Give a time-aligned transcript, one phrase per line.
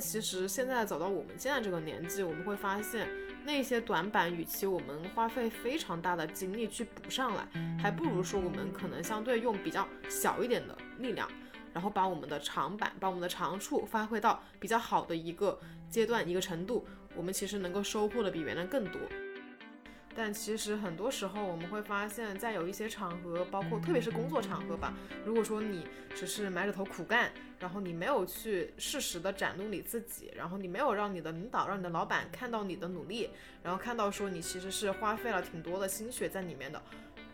[0.00, 3.08] 其实现在走到我们现在这个年纪，我们会发现
[3.44, 7.46] 那些短板，与其我们花费非常大的精力去补上来，
[7.80, 11.28] 还不如说我们可能相对用比较小一点的力量，
[11.72, 15.58] 然后把我们的长板，把我们的长处发挥到比较好的一个
[15.88, 19.00] 阶段、一个程度，我们其实能够收获的比原来更多。
[20.18, 24.92] 但其实很多时候我们会发现，在有一些场合，包括特别是工作场合吧，
[25.24, 33.30] 如果说你只是埋着头苦干，然后你没有去适时的展露你自己，然后你没有让你的领导、让你的老板看到你的努力，
[33.62, 36.82] 然后看到说你其实是花费了挺多的心血在里面的，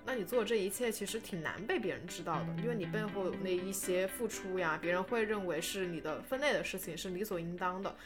[0.05, 7.97] 那你做这一切其实挺难被别人知道的，因为你背后那一些付出呀，别人会认为是你的分内的事情，是理所应当的。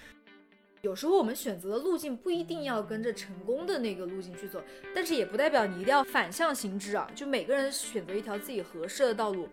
[0.82, 4.62] 有时候我们选择的路径不一定要跟着成功的那个路径去走，
[4.94, 7.10] 但是也不代表你一定要反向行之啊。
[7.14, 9.48] 就每个人选择一条自己合适的道路，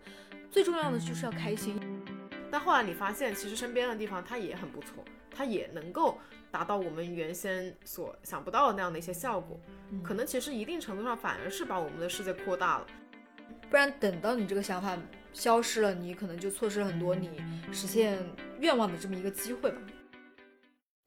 [0.50, 1.80] 最重要的就是要开心。
[2.48, 6.16] 但后来你发现，其实身边的地方它也很不错，它也能够
[6.52, 9.60] 达到我们原先所想不到的那样的一些效果。
[10.04, 12.86] 可能其实一定程度上反而是把我们的世界扩大了。
[13.68, 14.96] 不然等到你这个想法
[15.32, 18.16] 消失了，你可能就错失了很多你实现
[18.60, 19.78] 愿望的这么一个机会吧。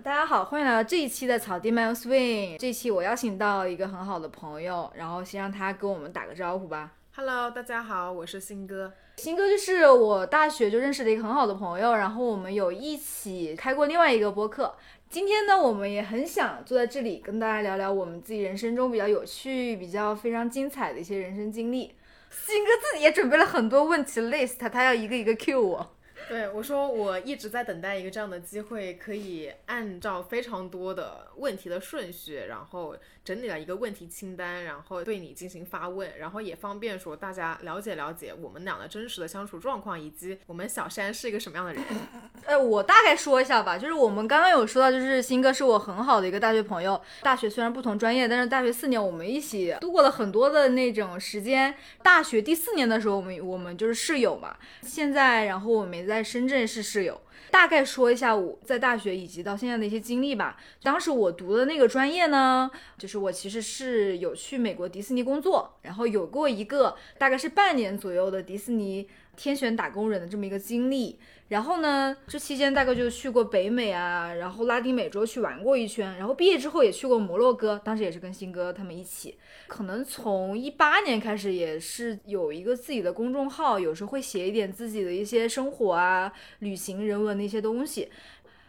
[0.01, 2.57] 大家好，欢迎来到这一期的草地漫游 swing。
[2.57, 6.93] 这期我邀请到一个很好的朋友，然后先让他跟我们打个招呼吧。
[7.17, 8.93] Hello，大家好，我是新哥。
[9.17, 14.73] 新哥就是我大学就认识的一个很好的朋友，然后我们有一起开过另外一个播客。
[15.09, 21.93] 今天呢，我们也很想坐在这里跟大家聊聊我们自己人生中比较有趣、比较非常精彩的一些人生经历。
[22.31, 25.95] 新哥自己也准备了很多问题 list，他要一个一个 Q 我。
[26.29, 32.95] 对我说，我一直在等待一个这样的机会，可以按照非常多的问题的顺序，然后
[33.25, 41.83] 整理了一个问题清单，然后对你进行发问，然后也方便说大家了解了解我们俩的真实的相处状况，以及我们小山是一个什么样的人。
[42.45, 51.73] 呃，我大概说一下吧，就是我们刚刚有说到，就是新哥是我很好的一个大学朋友，大学虽然不同专业，但是大学四年我们一起度过了很多的那种时间。
[52.03, 56.18] 大学第四年的时候，我们我们就是室友嘛，现在然后我们在。
[56.19, 57.17] 在深圳市室友，
[57.49, 60.57] 大概说一下我在大学以及到现在的一些经历吧。
[60.83, 69.07] 当时我读的那个专业呢，就是我其实是有去美国迪士尼工作，然后有过一个大概是半年左右的迪士尼
[69.39, 71.17] 天选打工人的这么一个经历。
[71.47, 79.35] 然后呢，这期间大概就去过北美啊，然后拉丁美洲去玩过一圈，然后毕业之后也去过摩洛哥，当时也是跟新哥他们一起。
[79.67, 88.09] 可能从一八年开始，也是有一个自己的公众号，有时候会写一点自己的一些生活啊、旅行、人文的一些东西。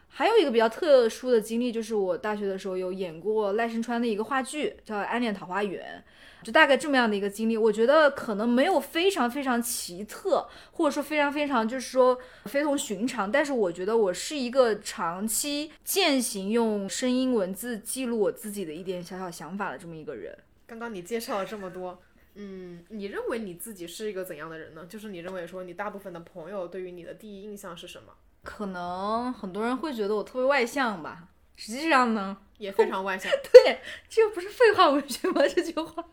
[0.08, 6.02] 还有一个比较特殊的经历，就是我大学的时候有演过赖声川的一个话剧，叫《暗恋桃花源》。
[6.42, 20.36] 就大概这么样的一个经历，我觉得可能没有非常非常奇特，或者说非常非常就是说非同寻常，但是我觉得我是一个长期践行用声音文字记录我自己的一点小小想法的这么一个人。
[20.66, 22.00] 刚刚你介绍了这么多，
[22.36, 24.86] 嗯，你认为你自己是一个怎样的人呢？
[24.88, 28.12] 就是你认为说你大部分的朋友对于你的第一印象是什么？
[28.42, 33.30] 可能很多人会觉得我特别外向吧，实际上呢也非常外向。
[33.52, 35.42] 对，这不是废话文学吗？
[35.46, 36.04] 这句话。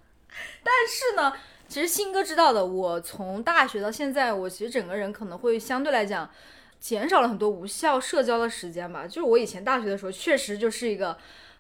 [0.64, 1.34] 但是呢，
[1.68, 6.30] 其实新哥知道的，我从大学到现在，我其实整个人可能会相对来讲
[6.80, 9.06] 减少了很多无效社交的时间吧。
[9.08, 11.18] 就是我以前大学的时候，确实就是一个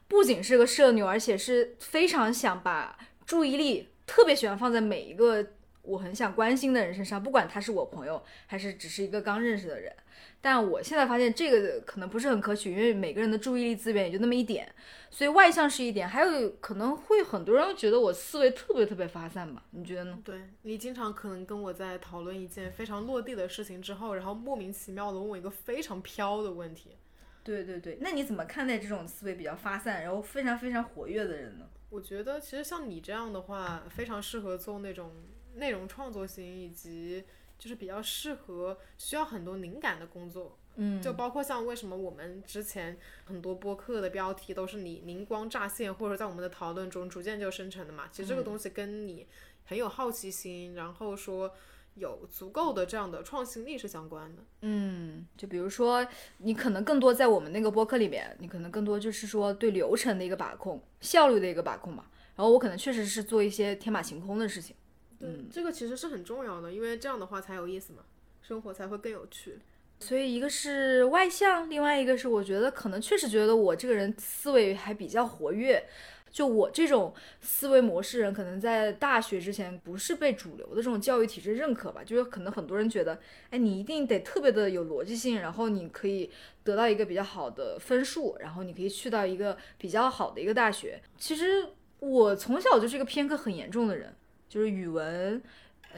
[0.07, 5.45] 不仅是个社牛，而且是非常想把注意力特别喜欢放在每一个
[5.87, 9.91] 我很想关心的人身上，不管他是我朋友还是只是一个刚认识的人。
[10.39, 14.71] 但我现在发现这个可能不是很可取，因为每个人的注意力资源也就那么一点，
[15.09, 19.63] 所以外向是一点，还有可能会很多人觉得我思维特别特别发散吧？
[19.71, 20.19] 你觉得呢？
[20.23, 26.97] 对你经常可能跟我在讨论一件非常落地的事情之后，然后莫名其妙的问我一个非常飘的问题。
[27.43, 31.65] 对对对，那你怎么看待这种思维比较发散，然后非常非常活跃的人呢？
[31.89, 35.11] 我觉得其实像你这样的话，非常适合做那种
[35.57, 37.23] 内容创作型以及。
[37.59, 42.95] 就是比较适合需要很多灵感的工作，嗯，就包括像为什么我们之前
[43.25, 48.03] 很多播客的标题都是你灵光乍现，或者在我们的讨论中逐渐就生成的嘛。
[48.11, 49.25] 其实这个东西跟你
[49.65, 51.51] 很有好奇心，然后说
[51.95, 54.43] 有足够的这样的创新力是相关的。
[54.61, 56.05] 嗯，就比如说，
[56.37, 62.05] 你可能更多在我们那个播客里面，你可能更多就是说对流程的一个把控、效率的一个把控嘛。
[62.35, 64.75] 然后我可能确实是做一些天马行空的事情。
[65.19, 67.99] 嗯，这个其实是很重要的，因为这样的话才有意思嘛，
[68.41, 69.59] 生活才会更有趣。
[69.99, 75.83] 所以一个是外向，另外一个是我觉得可能确实觉得我这个人思维还比较活跃。
[76.29, 77.11] 就我这种
[77.41, 82.03] 思维模式人，可能在大学之前不是被主流的这种教育体制认可吧。
[82.03, 83.17] 就是可能很多人觉得，
[83.49, 86.29] 哎，你一定得特别的有逻辑性，然后你可以
[86.63, 91.01] 得到一个比较好的分数，然后你可以去到一个比较好的一个大学。
[91.17, 94.13] 其实我从小就是一个偏科很严重的人，
[94.47, 95.41] 就是语文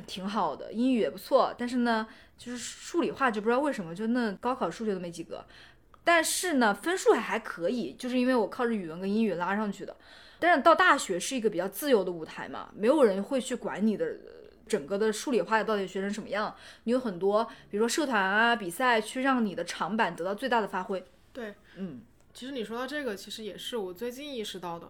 [0.08, 2.08] 挺好的，英语也不错，但是呢，
[2.38, 5.46] 就是数理化就不知道为什么就那高考数学都没及格。
[6.04, 9.96] 但是呢，分数还还可以，就是因为我靠着语文跟英语拉上去的。
[10.40, 14.16] 但是到大学是一个比较自由的舞台嘛，没有人会去管你的
[14.66, 16.56] 整个的数理化到底学成什么样。
[16.86, 21.04] 你有很多，比如说社团啊、比赛，去让你的长板得到最大的发挥。
[21.34, 22.02] 对，嗯，
[22.34, 24.90] 其实你说到这个，其实也是我最近意识到的。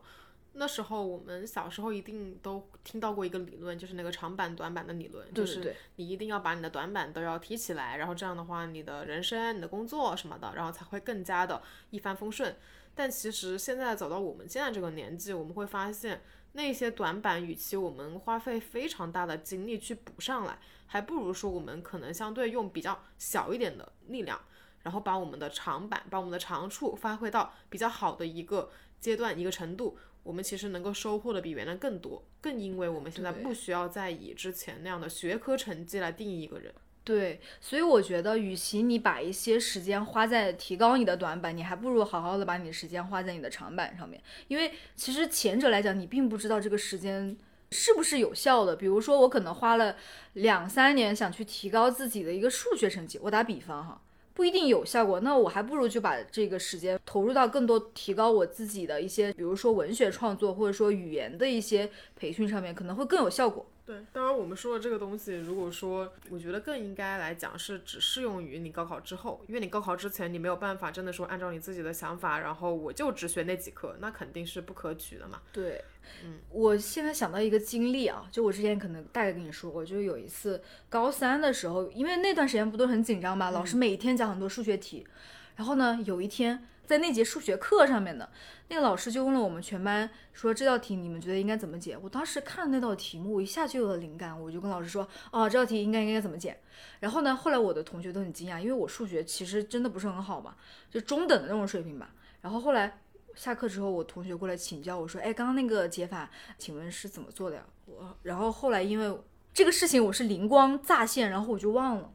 [0.59, 11.61] 那时候我们小时候一定都听到过一个理论，就是那个长板短板的理论，就是你一定要把你的短板都要提起来，然后这样的话，你的人生、你的工作什么的，然后才会更加的
[11.91, 12.53] 一帆风顺。
[12.93, 16.21] 但其实现在走到我们现在这个年纪，我们会发现
[16.51, 24.37] 那些短板，与其我们花费非常大的精力去补上来，还不如说我们可能相对用比较小一点的力量，
[24.83, 28.69] 然后把我们的长板、把我们的长处发挥到比较好的一个
[28.99, 29.97] 阶段、一个程度，
[30.29, 32.23] 我们其实能够收获的比原来更多。
[32.39, 36.71] 更因为我们现在不需要再以之前那样的学科成绩来定义一个人。
[37.03, 44.21] 对，所以我觉得，与其你把一些时间花在提高你的短板，你还不如好好的把你的时间花在你的长板上面。
[44.47, 47.35] 因为其实前者来讲，你并不知道这个时间
[47.71, 48.75] 是不是有效的。
[48.75, 49.95] 比如说，我可能花了
[50.33, 53.99] 两三年想去提高自己的一个数学成绩，我打比方哈，
[54.33, 55.19] 不一定有效果。
[55.19, 63.65] 那我还不如就把这个时间投入到更多提高我自己的一些，比如说文学创作或者说语言的一些培训上面，可能会更有效果。
[63.89, 75.41] 对，当然我们说的这个东西，如果说我觉得更应该来讲是只适用于你高考之后，因为你高考之前你没有办法真的说按照你自己的想法，然后我就只学那几科，那肯定是不可取的嘛。
[75.51, 75.83] 对，
[76.23, 85.07] 嗯，我现在想到一个经历啊，就我之前可能大概跟你说过，就是有一次高三的时候，因为那段时间不都很紧张嘛，老师每天讲很多数学题，
[85.55, 88.27] 然后呢，有一天在那节数学课上面的。
[88.67, 91.95] 那个老师就问了我们全班，说这道题你们觉得应该怎么解？
[92.01, 96.59] 我当时看那道题目，我一下就有了灵感，我就跟老师说，哦，这道题应该应该怎么解？
[96.99, 100.55] 然后呢，后来我的同学都很惊讶，因为我数学其实真的不是很好嘛，
[100.89, 102.09] 就中等的那种水平吧。
[102.41, 102.99] 然后后来
[103.35, 106.27] 下课之后，我同学过来请教我说，哎，刚刚那个解法，
[106.57, 107.63] 请问是怎么做的呀？
[107.85, 109.15] 我然后后来因为
[109.53, 112.11] 这个事情，我是灵光乍现，然后我就忘了。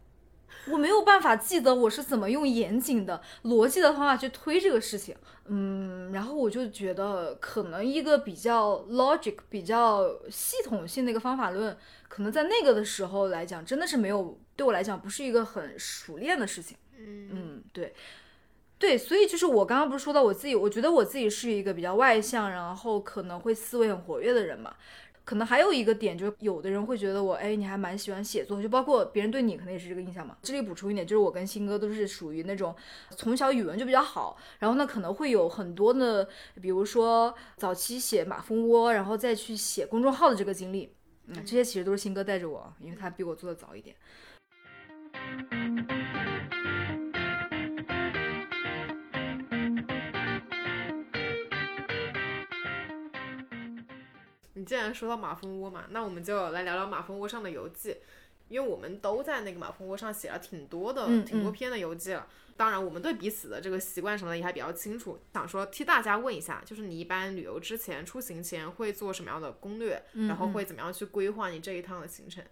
[0.70, 5.14] 我没有办法记得我是怎么用严谨的逻辑的方法去推这个事情，
[5.46, 11.76] 嗯，然后我就觉得可能一个比较 logic、比较系统性的一个方法论，
[12.08, 17.93] 可能在那个的时候来讲，真的是没有对我来讲不是一个很熟练的事情，嗯嗯，对，
[18.78, 24.75] 对，所以就是我刚刚不是说到我自己，我觉得我自己是一个比较外向，然后可能会思维很活跃的人嘛。
[25.25, 30.37] 可能还有一个点，就是有的人会觉得我，哎，你还蛮喜欢写作，就包括别人对你可能也是这个印象嘛。
[30.43, 32.76] 这里补充一点，就是我跟新哥都是属于那种
[33.17, 36.29] 从小语文就比较好，然后呢可能会有很多的，
[36.60, 40.94] 比如说早期写马蜂窝，然后再去写公众号的这个经历，
[41.29, 43.96] 嗯，这些其实都是新哥带着我，因为他比我做的早一点。
[54.55, 57.96] 你既然说到马蜂窝嘛，那我们就来聊聊马蜂窝上的游记，
[58.49, 62.27] 因为我们都在那个马蜂窝上写了挺多的、挺多篇的游记了。
[62.56, 65.19] 当然，我们对彼此的这个习惯什么的也还比较清楚。
[65.32, 72.44] 想说替大家问一下，就是你一般旅游之前、出行前会做什么样的攻略，然后会怎么样去规划你这一趟的行程？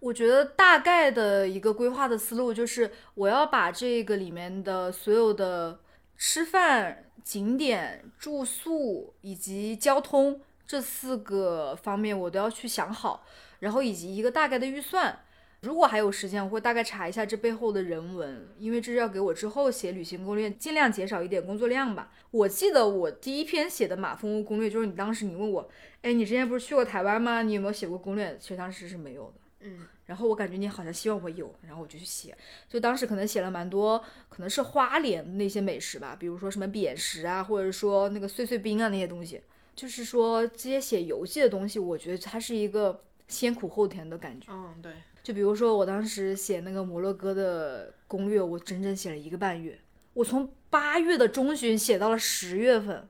[0.00, 5.78] 我觉得大概的一个规划的思路就是，我要把这个里面的所有的
[6.16, 10.40] 吃饭、景点、住宿以及交通。
[10.66, 13.24] 这四个方面我都要去想好，
[13.60, 15.20] 然后以及一个大概的预算。
[15.60, 22.12] 如果还有时间，我会大概查一下这背后的人文，因为这是要给我之后写旅行攻略尽量减少一点工作量吧。
[22.30, 25.66] 我记得我第一篇写的马蜂窝攻略，就是你当时你问我，
[26.02, 27.40] 哎，你之前不是去过台湾吗？
[27.40, 28.36] 你有没有写过攻略？
[28.38, 29.34] 其实当时是没有的。
[29.60, 32.36] 嗯，然后我感觉你好像希望我有，然后我就去写。
[32.68, 39.40] 就当时可能写了蛮多，可能是花莲那些美食吧，比如说什么扁食啊，或者说那个碎碎冰啊那些东西。
[39.74, 44.46] 就是说，这些写游记的东西，我觉得它是一个先苦后甜的感觉。
[44.52, 44.92] 嗯，对。
[45.22, 49.78] 就比如说我当时写那个摩洛哥的攻略，我整整写了一个半月，
[50.12, 53.08] 我从八月的中旬写到了十月份。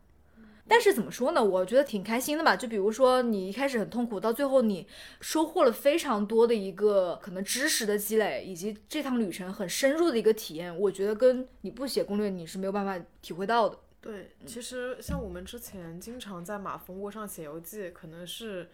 [0.67, 1.45] 但是怎么说呢？
[1.45, 2.57] 我觉得挺开心的吧。
[2.57, 4.87] 就比如说你一开始很痛苦，到最后你
[5.21, 10.75] 收获了非常多的一个可能知识的积累，以及这趟旅程很深入的一个体验。
[10.81, 13.79] 我觉得跟你不写攻略你是没有办法体会到的。
[14.05, 18.69] 对，其实像我们之前经常在马蜂窝上写游记，可能是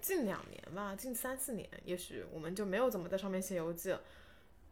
[0.00, 4.00] 近两年吧，近三四年，也许我们就没有怎么在上面写游记了。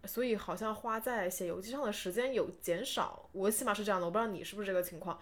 [0.05, 5.19] 所以好像花在写游记上的时间有减少，我起码是这样的，我不知道你是不是这个情况。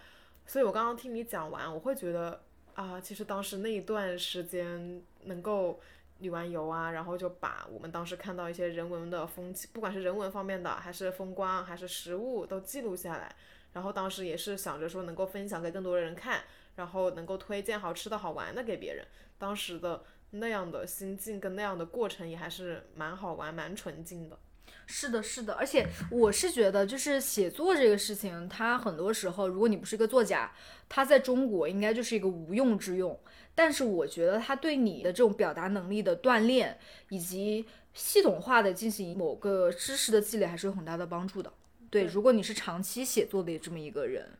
[0.46, 2.42] 所以我刚刚听你讲完，我会觉得
[2.74, 5.80] 啊，其实当时那一段时间能够
[6.18, 13.34] 旅完游啊，然后就把我们当时看到一些人文的风景，不管是人文方面的，还是风光，还是食物，都记录下来。
[13.72, 16.42] 然后当时也是想着说能够分享给更多的人看，
[16.76, 19.06] 然后能够推荐好吃的好玩的给别人。
[19.38, 24.38] 当时的那样的心境跟那样的过程也还是蛮好玩、蛮纯净的。
[24.86, 30.52] 是的，是的，而且我是觉得，就是写作这个事情，它很多时候，如果你不是一个作家，
[30.88, 33.18] 它在中国应该就是一个无用之用。
[33.54, 36.78] 但是我觉得它对你的这种表达能力的锻炼，
[37.08, 41.52] 以及系统化的进行某个知识的积累，还是有很大的帮助的。
[41.90, 44.30] 对，如果你是长期写作的这么一个人，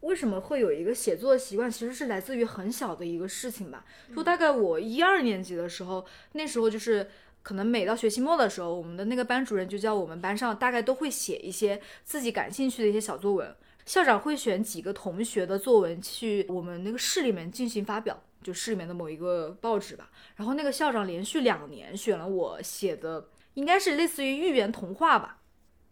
[0.00, 1.70] 为什么会有一个写作的习惯？
[1.70, 3.84] 其实是来自于很小的一个事情吧。
[4.14, 7.08] 就大概我一二年级的时候，那时候就是。
[7.46, 13.54] 可能每到学期末的时候，我们的那个班主任就叫我们班上大概都会写一些自己感兴趣的一些小作文。
[13.84, 20.10] 校长会选几个同学的作文去我们那个市里面进行发表，就市里面的某一个报纸吧。
[20.34, 25.40] 然后那个校长连续两年选了我写的，应该是类似于寓言童话吧。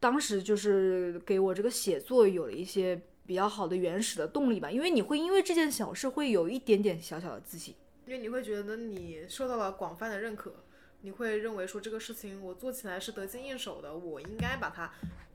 [0.00, 10.52] 当时就是给我这个写作有了一些比较好的原始的动力吧，因为你会因为这件小事会有一点点小小的自信，因为你会觉得你受到了广泛的认可。
[11.04, 14.90] 你会认为说这个事情我做起来是得心应手的，我应该把它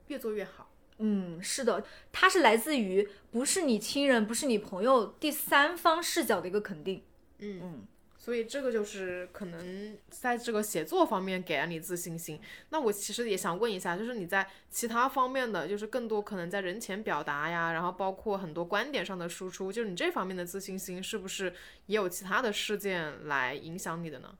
[0.08, 0.68] 越做越好。
[0.98, 7.04] 嗯，是的，它是来自于不是你亲人，不是你朋友，第三方视角的一个肯定。
[7.38, 7.86] 嗯嗯，
[8.18, 12.40] 所以这个就是可能在这个写作方面给了你自信心。
[12.70, 21.54] 那我其实也想问一下，就是你在其他方面的，就是更多可能在人前表达呀，然后包括很多观点上的输出，就是你这方面的自信心是不是
[21.86, 24.36] 也有其他的事件来影响你的呢？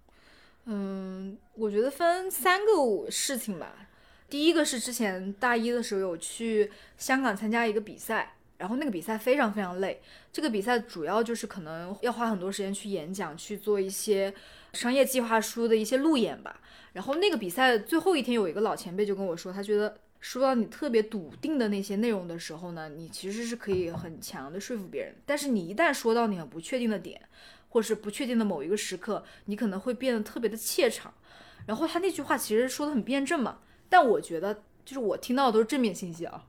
[0.67, 3.89] 嗯，我觉得分三个事情吧。
[4.29, 10.01] 第一个是之前大一的时候有去香港参加一个比赛，然后那个比赛非常非常累。
[10.33, 14.33] 这个比赛主要就是可能要花很多时间去演讲，去做一些
[14.73, 16.61] 商业计划书的一些路演吧。
[16.93, 25.17] 然后那个比赛最后一天，有一个老前辈就跟我说，他觉得说到你特别笃定的那些内容的时候呢，你其实是可以很强的说服别人。
[25.27, 27.21] 但是你一旦说到你很不确定的点。
[27.71, 31.13] 或是不确定的某一个时刻，你可能会变得特别的怯场。
[31.67, 33.59] 然后他那句话其实说的很辩证嘛，
[33.89, 36.45] 但我觉得就是我听到的都是正面信息啊。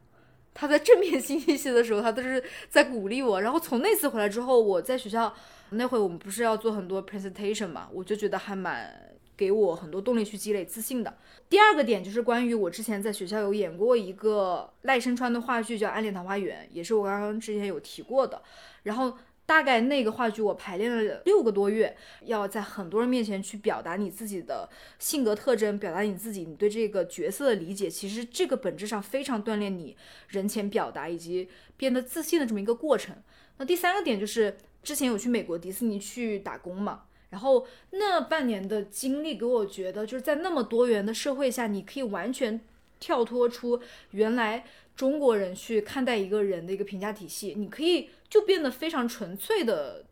[0.54, 3.42] 他在正面信息的时候，他都是在鼓励我。
[3.42, 5.34] 然后从那次回来之后，我在学校
[5.72, 11.18] 那会我们不是要做很多 presentation 嘛，我就觉得还蛮给我很多动力去积累自信的。
[11.50, 18.42] 第二个点就是关于我之前在学校有演过一个赖声川的话剧叫《暗恋桃花源》，也是我刚刚之前有提过的。
[18.84, 19.18] 然后。
[19.46, 27.90] 大概那个话剧我排练了六个多月，要在很多人面前去表达你自己的性格特征，表达你自己，你对这个角色的理解。
[27.90, 29.98] 其实这个本质上非常锻炼你
[30.30, 33.16] 人前表达以及变得自信的这么一个过程。
[33.58, 42.62] 那第三个点就是之前有去美国迪士尼去打工嘛，然后那半年的经历给我觉得就是在那么多元的社会下，你可以完全
[43.00, 43.82] 跳脱出
[44.12, 44.64] 原来
[45.02, 48.12] 中国人去看待一个人的一个评价体系，你可以。
[48.30, 50.06] 就变得非常纯粹的，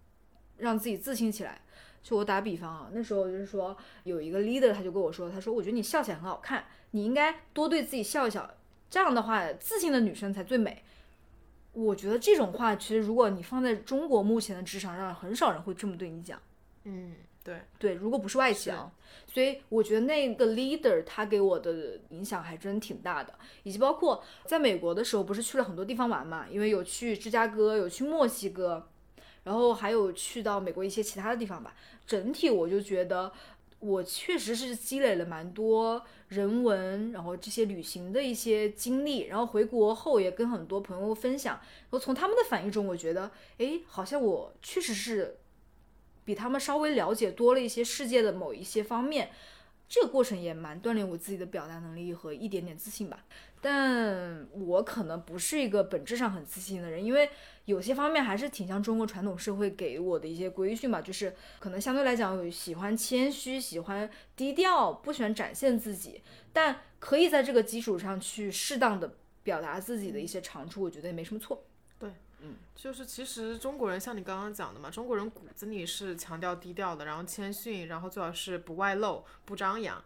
[0.58, 1.62] 让自己自信起来。
[2.04, 8.58] 就我打比方啊，那时候就是说有一个 leader，他就跟我说，他说我觉得你笑起来很好看，你应该多对自己笑一笑，
[8.90, 10.84] 这样的话自信的女生才最美。
[11.72, 16.42] 我觉得这种话其实如果你放在中国目前的职场上，很少人会这么对你讲。
[16.84, 17.14] 嗯。
[17.42, 18.92] 对对，如果不是外企啊，
[19.26, 28.88] 所以我觉得那个 leader 他给我的影响还真挺大的，以及包括在美国的时候，不是去了很多地方玩嘛，因为有去芝加哥，有去墨西哥，
[29.46, 31.74] 然后还有去到美国一些其他的地方吧。
[32.06, 33.32] 整体我就觉得
[33.80, 45.38] 我确实是积累了蛮多人文，然后这些旅行的一些经历，然后回国后也跟很多朋友分享，然后从他们的反应中，我觉得哎，好像我确实是。
[46.30, 49.32] 比他们稍微了解多了一些世界的某一些方面，
[49.88, 53.26] 这个过程也蛮锻炼我自己的表达能力和一点点自信吧。
[53.60, 57.28] 但我可能不是一个本质上很自信的人，因为
[57.66, 66.22] 有些方面还是挺像中国传统社会给我的一些规训吧，就是可能相对来讲喜欢谦虚，喜欢低调，不喜欢展现自己，
[66.54, 71.64] 但可以在这个基础上去适当的表达自己的一些长处，我觉得也没什么错。
[72.42, 80.04] 嗯，就是其实中国人像你刚刚讲的嘛，中国人骨子里是强调低调的，然后谦逊，然后最好是不外露、不张扬。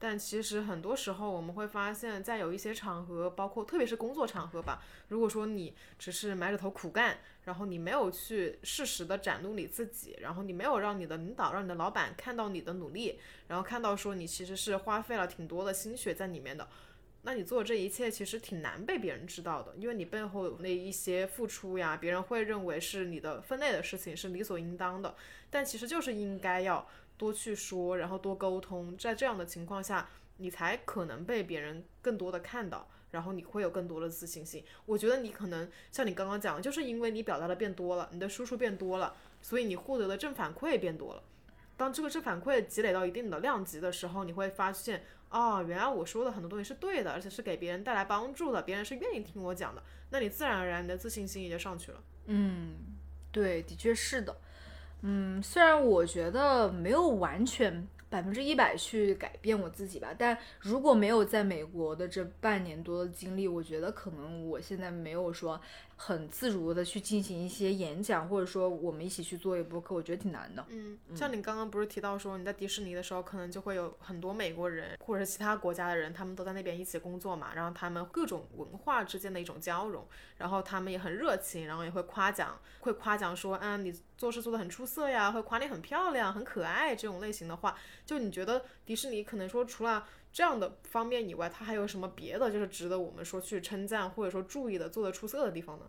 [0.00, 13.18] 但其实很多时候我们会发现，在有一些场合，包括特别是工作场合吧，如果说你只是埋着头苦干，然后你没有去适时的展露你自己，然后你没有让你的领导、让你的老板看到你的努力，
[13.48, 16.68] 然后看到说你其实是花费了挺多的心血在里面的，
[17.28, 25.14] 那你做这一切其实挺难被别人知道的，因为你背后有那一些付出呀，别人会认为是你的分内的事情，是理所应当的，
[25.50, 26.88] 但其实就是应该要。
[27.18, 34.64] 多去说，然后多沟通，在这样的情况下，你才可能被别人更多的看到，然后你会有更多的自信心。
[34.86, 41.22] 我觉得你可能像你刚刚讲，就是因为你表达的变多了，你的输出变多了，所以你获得的正反馈变多了。
[41.76, 52.02] 当这个正反馈积累到一定的量级的时候，你会发现，哦，原来我说的很多东西是对的，而且是给别人带来帮助的，别人是愿意听我讲的，那你自然而然你的自信心也就上去了。
[52.26, 52.76] 嗯，
[53.30, 54.36] 对，的确是的。
[55.02, 65.60] 嗯，虽然我觉得没有完全百分之一百去改变我自己吧，但如果没有在美国的这半年多的经历，我觉得可能我现在没有说。
[66.00, 70.64] 很自如的去进行一些演讲，或者说我们一起去做一播客，我觉得挺难的。
[70.68, 87.76] 嗯，像你刚刚不是提到说你在迪士尼的时候，可能就会有很多美国人或者是其他国家的人，他们都在那边一起工作嘛，然后他们各种文化之间的一种交融，然后他们也很热情，然后也会夸奖，会夸奖说，嗯，你做事做得很出色呀，会夸你很漂亮、很可爱这种类型的话。
[88.06, 95.86] 就你觉得迪士尼可能说除了这样的方面以外，他还有什么别的就是值得我们说去称赞或者说注意的、做的出色的地方呢？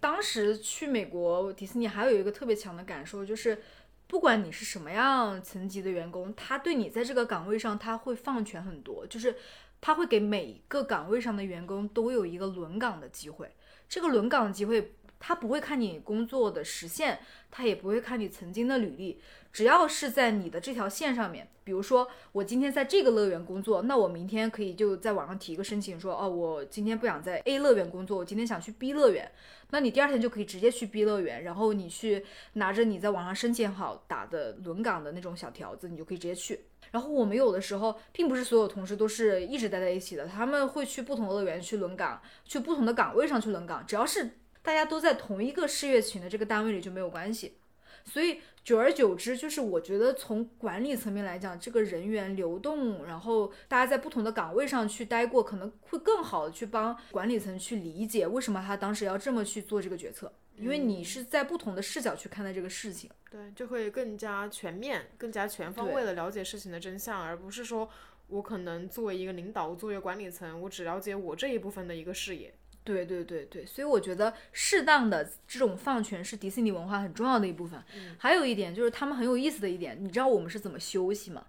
[0.00, 3.60] 当时去美国迪士尼还有一个特别强的感受，就是
[4.06, 9.36] 不管你是什么样层级的员工，他对你在这个岗位上他会放权很多，就是
[9.80, 13.50] 他会给每一个岗位上的员工都有一个轮岗的机会。
[13.88, 19.20] 这个轮岗的机会，他不会看你工作的实现，他也不会看你曾经的履历。
[19.52, 29.30] 只要是在你的这条线上面，比如说我今天在这个乐园工作，那我明天可以就在网上提一个申请，说哦，我今天不想在 A 乐园工作，我今天想去 B 乐园，
[29.70, 36.60] 那你第二天就可以直接去 B 乐园，然后你去拿着你在网上申请好打的轮岗的那种小条子，你就可以直接去。
[36.92, 44.30] 然后我们有的时候并不是所有同事都是一直待在一起的，他们会去不同乐园去轮岗，去不同的岗位上去轮岗，只要是
[44.62, 47.56] 大家都在同一个事业群的这个单位里就没有关系。
[48.02, 67.88] 所以久而久之，就是我觉得从管理层面来讲，这个人员流动，然后大家在不同的岗位上去待过，可能会更好的去帮管理层去理解为什么他当时要这么去做这个决策，因为你是在不同的视角去看待这个事情，对，就会更加全面、更加全方位的了解事情的真相，而不是说
[68.28, 72.54] 我可能作为一个领导，作为管理层，我只了解我这一部分的一个视野。
[72.90, 77.80] 对对对对，所以我觉得适当的这种放权是迪士尼文化很重要的一部分。
[78.18, 81.44] 还有一点就是他们很有意思的一点，你知道我们是怎么休息吗？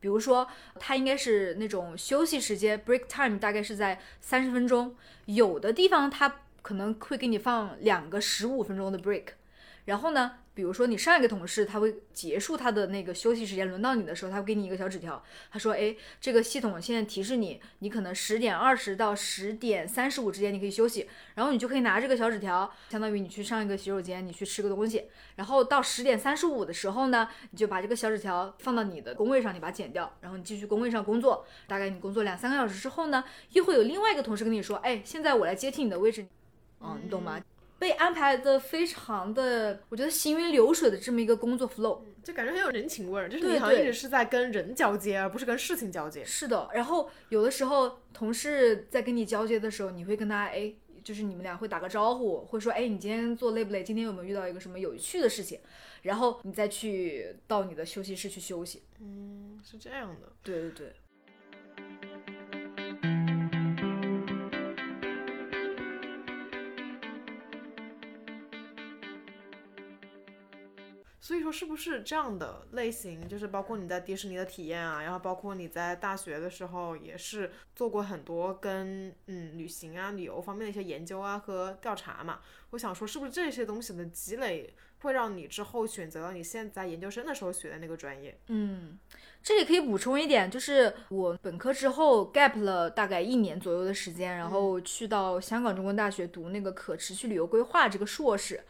[0.00, 0.46] 比如说，
[0.78, 4.94] 它应该是那种休息时间 break time 大概是在三十分钟，
[5.26, 9.28] 有的地方它可能会给你放两个十五分钟的 break，
[9.86, 10.38] 然后呢？
[10.54, 25.04] 比如说，你上一个同事他会结束他的那个休息时间，轮到你的时候，他会给你一个小纸条，他说：“哎，这个系统现在提示你，你可能十点二十到十点三十五之间你可以休息，然后你就可以拿这个小纸条，相当于你去上一个洗手间，你去吃个东西，
[25.36, 31.46] 然后到十点三十五的时候呢，你就把这个小纸条放到你的工位上，你把它剪掉，然后你继续工位上工作。
[31.66, 36.26] 大概你工作两三个小时之后呢，又会有另外一个同事跟你说：，哎，现在我来接替你的位置，
[36.80, 37.40] 嗯，你懂吗？”
[37.82, 46.24] 被安排的非常的，我觉得行云流水的这么一个工作 flow，就感觉很有人情味儿，就是你好像一直是在跟人交接，而不是跟事情交接。
[46.24, 53.82] 是的，然后有的时候同事在跟你交接的时候，你会跟他哎，就是你们俩会打个招呼，会说哎，你今天做累不累？
[53.82, 55.58] 今天有没有遇到一个什么有趣的事情？
[56.02, 58.84] 然后你再去到你的休息室去休息。
[59.00, 60.28] 嗯，是这样的。
[60.44, 60.92] 对对对。
[71.24, 82.40] 所以说，是不是这样的类型，就是包括你在迪士尼的体验啊，然后包括你在大学的时候也是做过很多跟嗯旅行啊、旅游方面的一些研究啊和调查嘛？
[82.70, 88.36] 我想说，是不是这些东西的积累会让你之后选择了你现在研究生的时候学的那个专业？
[88.48, 88.98] 嗯，
[89.44, 98.64] 这里可以补充一点，就是我本科之后 gap 了大概一年左右的时间，然后去到香港中文大学读那个可持续旅游规划这个硕士。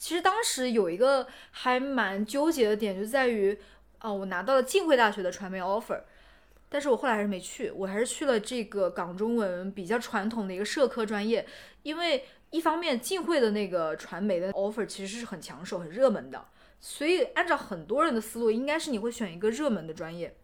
[0.00, 3.56] 其实当时有一个还蛮纠结的点，就在于，
[3.98, 6.00] 啊，我拿到了浸会大学的传媒 offer，
[6.70, 11.46] 但是我后来还是没去，我还是去了这个港中文比较传统的一个社科专业，
[11.82, 16.46] 因为一方面浸会的那个传媒的 offer 其实是很抢手、很热门的，
[16.80, 20.34] 所以按照很多人的思路，应该是你会选一个热门的专业，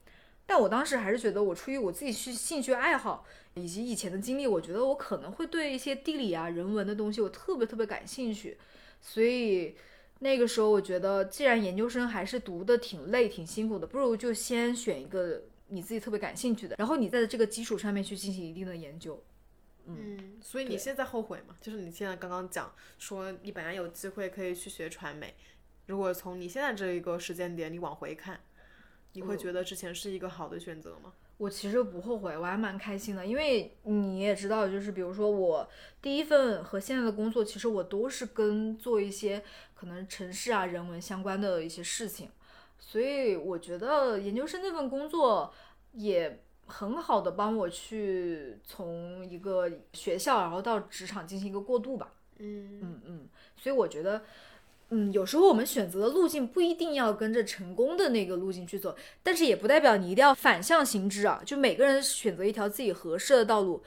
[0.44, 8.58] 但我当时还是觉得，我出于我自己去兴趣爱好以及以前的经历，我觉得我可能会对一些地理啊、人文的东西，我特别特别感兴趣。
[9.00, 9.76] 所以
[10.18, 19.22] 那个时候，我觉得既然研究生还是读的挺累、挺辛苦的，不如就先选一个你自己特别感兴趣的，然后你在这个基础上面去进行一定的研究。
[19.86, 21.56] 嗯，所以你现在后悔吗？
[21.60, 25.34] 就是你现在刚刚讲说你本来有机会可以去学传媒，
[25.86, 28.40] 如果从你现在这一个时间点你往回看，
[29.12, 31.12] 你会觉得之前是一个好的选择吗？
[31.38, 35.68] 我其实不后悔，我还蛮开心的，因为你也知道，就是比如说我
[36.00, 39.42] 第一份和现在的工作，其实我都是跟做一些
[39.74, 42.30] 可能城市啊、人文相关的一些事情，
[42.78, 45.52] 所以我觉得研究生那份工作
[45.92, 52.12] 也很好的帮我去从一个学校然后到职场进行一个过渡吧。
[52.38, 54.22] 嗯嗯嗯，所以我觉得。
[54.90, 61.42] 嗯，有时候我们选择的路径不一定要跟着成功的那个路径去走，但是也不代表你一定要反向行之啊。
[61.44, 63.82] 就每个人选择一条自己合适的道路，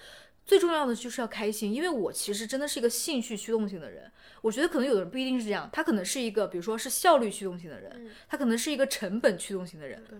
[0.45, 1.73] 最重要的就是要开心。
[1.73, 10.03] 因为我其实真的是一个兴趣驱动型的人，我觉得可能有的人不一定是这样，他可能是一个，比如说是效率驱动型的人，他可能是一个成本驱动型的人。
[10.09, 10.19] 对。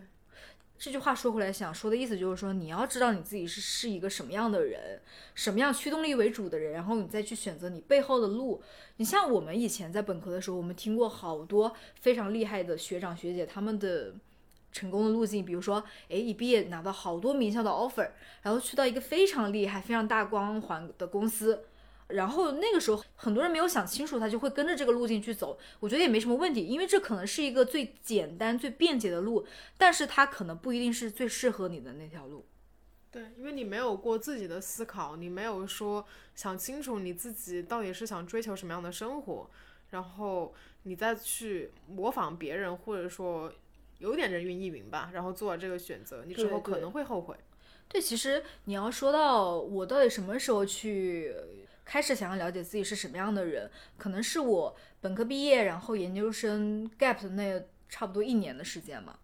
[0.79, 5.01] 这句话说回来，想说的意思就是说，你要知道你自己是是一个什么样的人，
[5.35, 8.63] 什么样驱动力为主的人，然后你再去选择你背后的路。
[8.95, 14.13] 你像我们以前在本科的时候，我们听过好多非常厉害的学长学姐他们的
[14.71, 18.11] 成功的路径，比如说，哎，一毕业拿到好多名校的 offer，
[18.43, 21.65] 然后去到一个非常厉害、非常大光环的公司。
[22.09, 25.59] 然后那个时候，很多人没有想清楚，他就会跟着这个路径去走。
[25.79, 29.45] 我觉得也没什么问题，因为这可能是一个最简单、最便捷的路，
[29.77, 32.45] 但是它可能不一定是最适合你的那条路。
[33.11, 39.47] 对，因为你没有过自己的思考，你没有说想清楚你自己到底是想追求什么样的生活，
[39.91, 43.53] 然后你再去模仿别人，或者说
[43.99, 47.35] 有点人云亦云吧，然后做了这个选择，你之后可能会后悔。
[47.87, 51.35] 对，其实你要说到我到底什么时候去。
[51.89, 59.17] 开始想要了解自己是什么样的人，可能是我本科毕业，然后研究生 gap 的那差不多一年的时间嘛。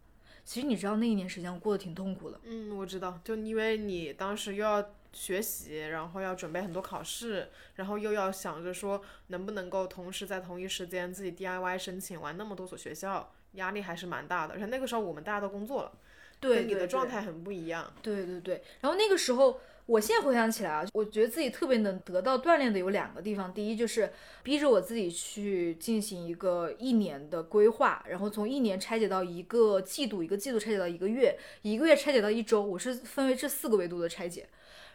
[0.43, 2.39] 其实你知道那一年时间我过得挺痛苦的。
[2.43, 14.55] 嗯，我知道，就因为你当时又要学习，然后要准备很多考试，然后又要想着说能不能够同时在同一时间自己 DIY 申请完那么多所学校，压力还是蛮大的。
[14.55, 15.91] 而且那个时候我们大家都工作了，
[16.39, 17.93] 对你的状态很不一样。
[18.01, 19.61] 对对对，然后那个时候。
[19.87, 23.53] 我现在回想起来啊，我觉得自己特别能得到锻炼的有两个地方。
[23.53, 34.47] 第一就是逼着我自己去进行一个一年的规划，然后从一年拆解到一个季度，一个季度拆解到一个月，一个月拆解到一周，我是分为这四个维度的拆解。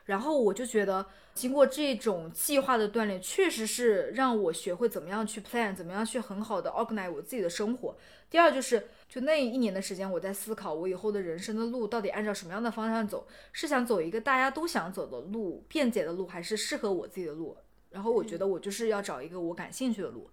[0.07, 7.97] 然后我就觉得，经过这种计划的锻炼，确实是让我学会怎么样去 plan，怎么样去很好的 organize 我自己的生活。
[8.29, 17.57] 第二就是，就那一年的时间，我在思考我以后的人生的路到底按照什么样的方向走，是想走一个大家都想走的路，便捷的路，还是适合我自己的路？
[17.91, 20.31] 然后我觉得我就是要找一个我感兴趣的路，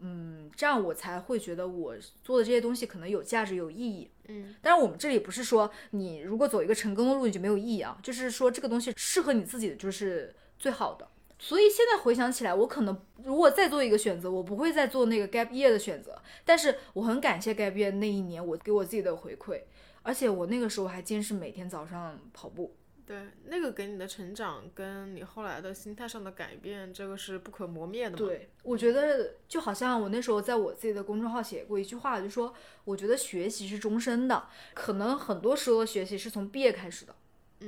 [0.00, 4.10] 嗯，这样我才会觉得我做的这些东西可能有价值、有意义。
[4.28, 11.08] 嗯，但是我们这里不是说你如果走一个成功的路你就没有意义啊，就是说这个东西适合你自己的就是最好的。
[11.42, 16.20] 所以现在回想起来，我可能如果再做一个选择，我不会再做那个 gap year 的选择。
[16.44, 19.62] 但是我很感谢 gap year 那一年我给我自己的回馈，
[20.02, 22.76] 而且我那个时候还坚持每天早上跑步。
[23.06, 28.16] 对，那个给你的成长跟你后来的心态上的改变，这个是不可磨灭的。
[28.16, 37.12] 对，我觉得就好像我那时候在我自己的公众号写过一句话，就说我觉得学习是终身的，可能很多时候学习是从毕业开始的。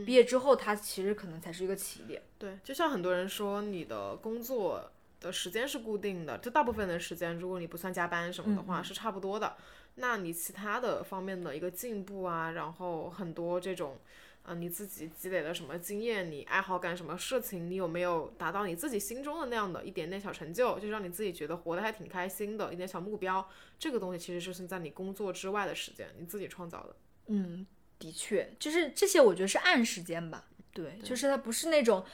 [0.06, 2.22] 毕业之后，它其实可能才是一个起点。
[2.38, 9.56] 对，就像很多人说，你的工作的时间是固定的，就大部分的时间，如果你不算加班什么的话，是差不多的。
[9.96, 13.98] 那你其他的方面的一个进步啊，然后很多这种
[14.44, 23.46] 呃，你自己积累了什么经验，你爱好干什么事情，你有没有达到你自己心中的那样的一点点小成就，就让你自己觉得活得还挺开心的一点小目标，
[23.78, 26.96] 这个东西其实就是在你工作之外的时间，你自己创造的。
[27.26, 27.66] 嗯，
[28.02, 30.44] 的确，就是这些，我觉得是暗时间吧。
[30.72, 32.04] 对，就是它不是那种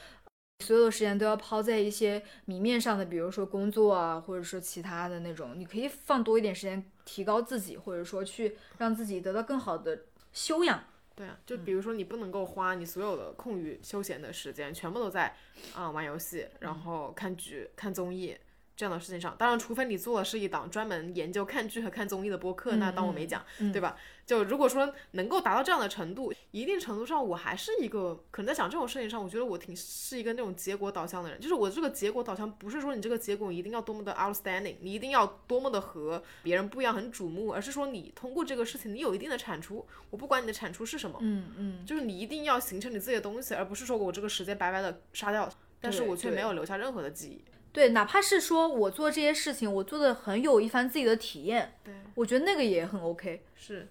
[0.63, 10.85] 所有的时间都要抛在一些明面上的，比如说工作啊，或者说其他的那种，你可以放多一点时间提高自己，或者说去让自己得到更好的修养。
[11.15, 15.35] 对啊，就比如说你不能够花你所有的空余休闲的时间全部都在
[15.75, 18.37] 啊、玩游戏，然后看剧、看综艺
[18.79, 19.35] 这样的事情上。
[19.37, 23.97] 当然，除非你做的是一档专门研究看剧和看综艺的播客，那当我没讲，对吧？
[24.25, 31.41] 就如果说能够达到这样的程度，一定程度上我还是一个可能在想这种事情上，我觉得我挺是一个那种结果导向的人。
[31.41, 47.43] 就是我这个结果导向不是说你这个结果一定要多么的 outstanding，你一定要多么的和别人不一样很瞩目，而是说你通过这个事情你有一定的产出，我不管你的产出是什么，嗯嗯，就是你一定要形成你自己的东西，而不是说我这个时间白白的杀掉，但是我却没有留下任何的记忆。
[47.73, 53.43] 对，哪怕是说我做这些事情，我做的很有一番自己的体验，对，我觉得那个也很 OK。
[53.55, 53.89] 是。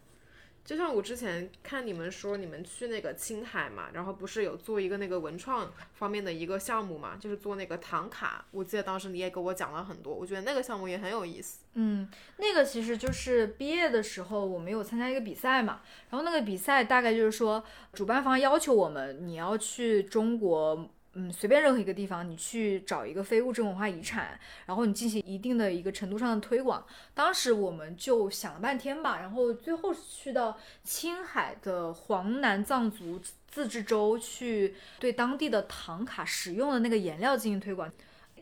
[0.66, 8.46] 就像我之前看你们说你们去那个青海嘛，然后不是有做一个那个文创方面的一个项目嘛，就是做那个唐卡。
[8.52, 11.60] 我记得当时你也给我讲了很多，我觉得那个项目也很有意思。
[11.76, 17.63] 嗯，那个其实就是毕业的时候，我们有参加一个比赛嘛，然后那个比赛大概就是说，
[17.94, 20.90] 主办方要求我们，你要去中国。
[21.19, 26.86] 嗯，随便任何一个地方，你去找一个非物质文化遗产，然后你进行一定的一个程度上的推广。
[27.15, 37.91] 当时我们就想了半天吧，然后最后去到青海的黄南藏族自治州去对当地的唐卡使用的那个颜料进行推广。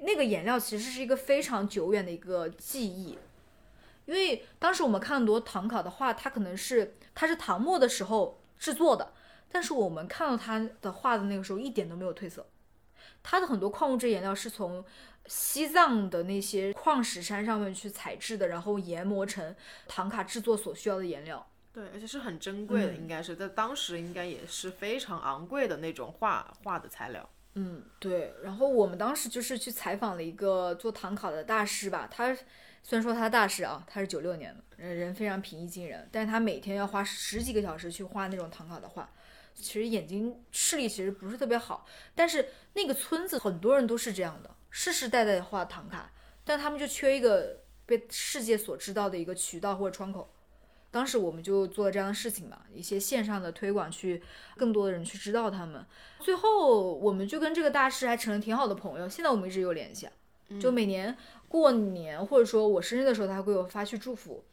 [0.02, 3.18] 那个颜料其实是一个非常久远的一个记忆，
[4.06, 9.14] 因为当时我们看很多唐卡的画，它可能是它是唐末的时候制作的，
[9.50, 12.46] 但是我们看到它的画的那个时候一点都没有褪色，
[13.28, 14.86] 它的很多矿物质颜料是从
[15.26, 19.56] 西藏的那些矿石山上面去采制的，然后研磨成
[19.88, 21.44] 唐卡制作所需要的颜料。
[21.74, 27.28] 对，而且是很珍贵的，嗯应该是在当时应该也是非常昂贵的那种画画的材料。
[27.56, 28.32] 嗯，对。
[28.44, 32.32] 然后我们当时就是去采访了一个做唐卡的大师吧，他
[32.84, 39.10] 虽然说他大师啊，他是九六年的，人人非常平易近人，但是他每天要花十几个小时去画那种唐卡的画，
[39.56, 46.12] 其实眼睛视力其实不是特别好，但是那个村子很多人都是这样的，世世代代画唐卡，
[46.44, 50.30] 但他们就缺一个被世界所知道的一个渠道或者窗口。
[50.92, 54.22] 当时我们就做了这样的事情嘛，一些线上的推广，去
[54.56, 55.86] 更多的人去知道他们。
[56.20, 60.08] 最后我们就跟这个大师还成了挺好的朋友，现在我们一直有联系。
[60.62, 64.44] 就每年过年或者说我生日的时候，他会给我发去祝福。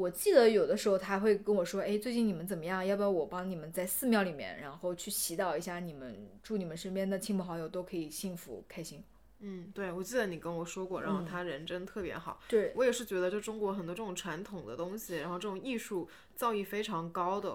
[0.00, 2.84] 我记得有的时候他会跟我说：“哎，最近你们怎么样？
[2.84, 9.04] 要不要我帮你们在寺庙里面，然后去祈祷一下你们，祝你们身边的亲朋好友都可以幸福开心。
[9.40, 17.54] 嗯，对，我记得你跟我说过，然后他人真特别好。”对，我也是觉得，就中国很多这种传统的东西，然后这种艺术造诣非常高的，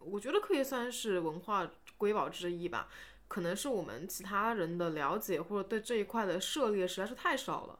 [0.00, 2.88] 我觉得可以算是文化瑰宝之一吧。
[3.28, 7.78] 可能是我们其他人的了解或者对这一块的涉猎实在是太少了，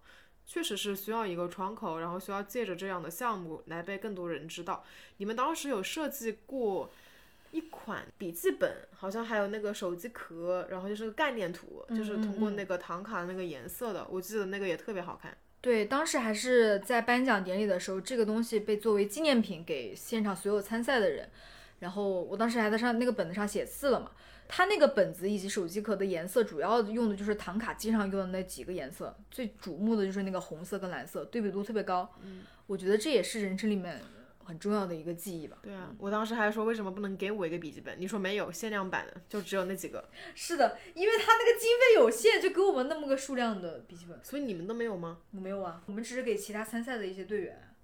[0.49, 4.83] 确实是需要一个窗口，然后需要借着这样的项目来被更多人知道。
[5.19, 6.91] 你们当时有设计过
[7.51, 15.37] 一款笔记本，好像还有那个手机壳，然后就是个概念图，就是通过那个唐卡那个颜色的，我记得那个也特别好看。
[15.61, 21.29] 对，当时还是在颁奖典礼的时候，这个东西被作为纪念品给现场所有参赛的人。
[21.81, 24.11] 然后我当时还在上那个本子上写字了嘛。
[24.49, 32.11] 它那个本子以及手机壳的颜色，主要用的就是唐卡机上用的那几个颜色，最瞩目的就是那个红色跟蓝色，对比度特别高。
[32.23, 34.01] 嗯，我觉得这也是人生里面
[34.43, 35.59] 很重要的一个记忆吧。
[35.63, 37.95] 对啊，我当时还说为什么不能给我一个笔记本？
[38.01, 44.19] 你说没有，限量版的，就只有那几个，是的，因为它那个经费有限，就给我们那么个数量的笔记本。
[44.25, 45.19] 所以你们都没有吗？
[45.33, 47.75] 我没有啊，我们只是给其他参赛的一些队员。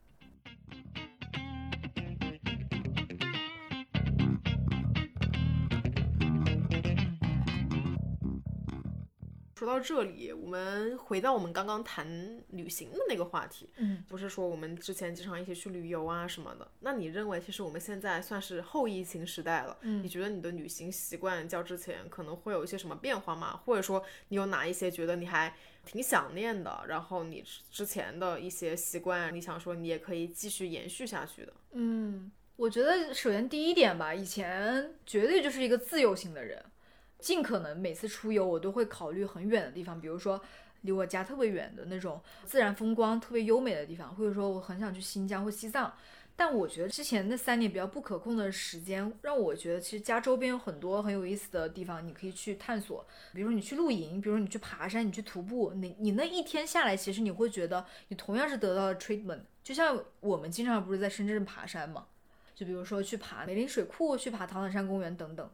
[9.64, 12.06] 说到这里，我们回到我们刚刚谈
[12.50, 16.70] 旅行的那个话题，嗯，不是说我们之前经常一起去旅游啊什么的。
[16.80, 23.58] 那你认为，其实我们现在算是后疫情时代了，嗯你觉得你的旅行习惯较之前可能会有一些什么变化吗？
[23.64, 31.52] 或者说，你有哪一些觉得你还挺想念的，然后你之前的一些习惯，你想说你也可以继续延续下去的？
[31.72, 36.62] 嗯，我觉得首先第一点吧，以前绝对就是一个自由型的人，
[37.24, 40.38] 尽可能每次出游我都会考虑很远的地方，比如说
[40.82, 45.90] 离我家特别远的那种自然风光特别优美的地方，或者说我很想去新疆或西藏。
[46.36, 53.06] 但我觉得之前那三年比较不可控的时间，让我觉得其实家周边有很多很有意思的地方，你可以去探索。
[53.32, 59.40] 比如说你去露营，比如说你去爬山，你去徒步，你你那一天下来，其实你会觉得你同样是得到了 treatment。
[59.62, 62.06] 就像我们经常不是在深圳爬山嘛，
[62.52, 65.48] 就比如说去爬梅林水库，去爬唐坦山公园等等，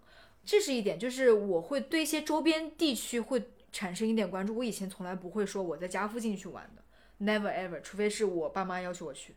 [0.44, 4.56] 这是一点，就是我会对一些周边地区会产生一点关注。
[4.56, 6.82] 我以前从来不会说我在家附近去玩的
[7.24, 9.34] ，never ever，除非是我爸妈要求我去。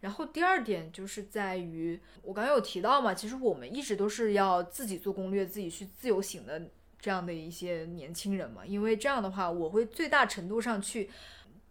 [0.00, 11.10] 然后第二点就是在于，我刚刚有提到嘛，其实我们一直都是要自己做攻略、自己去自由行的这样的一些年轻人嘛，因为这样的话，我会最大程度上去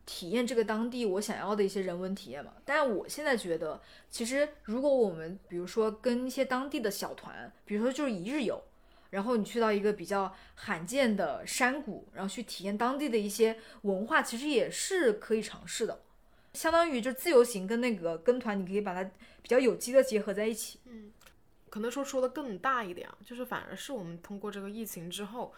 [0.05, 2.53] 体验这个当地我想要的一些人文体验嘛。
[2.63, 8.61] 但我现在觉得，其实如果我们比如说跟一些当地的小团，比如说就是一日游，
[9.09, 16.01] 然后你去到一个比较罕见的山谷，然后去体验当地的一些文化，其实也是可以尝试的。
[16.53, 19.09] 相当于就自由行跟那个跟团，你可以把它
[19.41, 20.79] 比较有机的结合在一起。
[20.85, 21.11] 嗯，
[21.69, 25.53] 可能说说的更大一点啊，就是反而是我们通过这个疫情之后，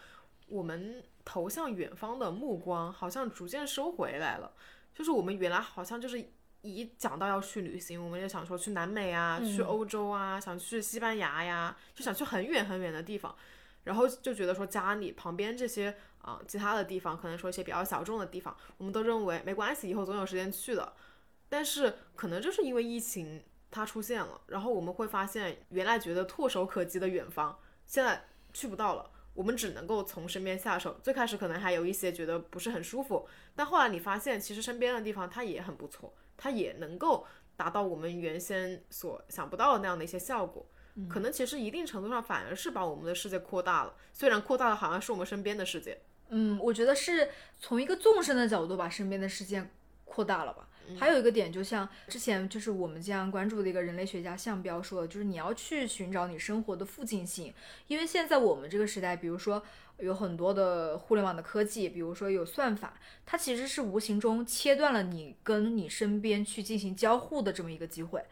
[0.48, 4.52] 我们投向远方的目光好像逐渐收回来了。
[4.94, 6.22] 就是我们原来好像就是
[6.62, 13.36] 一讲到要去旅行，我们就想说去南美啊，去欧洲啊，想去西班牙呀，就想去很远很远的地方，
[13.84, 15.94] 然后就觉得说家里旁边这些。
[16.22, 20.92] 啊，其他的地方可能说一些比较小众的地方，我们都认为没关系，以后总有时间去的。
[21.48, 29.10] 但是可能就是因为疫情它出现了，然后我们会发现，原来觉得唾手可及的远方，现在去不到了。
[29.34, 31.00] 我们只能够从身边下手。
[31.02, 37.24] 最开始可能还有一些觉得不是很舒服，但后来你发现，其实身边的地方它也很不错，它也能够
[37.56, 40.66] 达到我们原先所想不到的那样的一些效果。
[41.08, 45.98] 可能其实一定程度上反而是把我们的世界扩大了，虽然扩大的好像是我们身边的世界。
[46.30, 49.70] 嗯，我觉得是从一个纵深的角度把身边的世界
[50.04, 50.68] 扩大了吧。
[50.98, 57.54] 还有一个点，就像之前就是我们经常关注的一个人类学家向彪说的，就是你要去寻找你生活的附近性，
[57.86, 59.62] 因为现在我们这个时代，比如说
[60.02, 68.24] 有很多的互联网的科技，比如说有算法，它其实是无形中切断了你跟你身边去进行交互的这么一个机会。